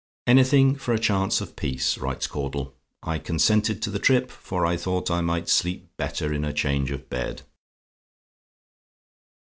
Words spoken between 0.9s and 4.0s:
a chance of peace," writes Caudle. "I consented to the